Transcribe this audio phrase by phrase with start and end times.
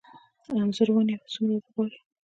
[0.45, 1.97] د انځر ونې څومره اوبه غواړي؟